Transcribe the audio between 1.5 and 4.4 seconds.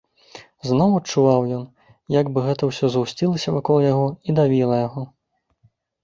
ён, як бы гэта ўсё згусцілася вакол яго і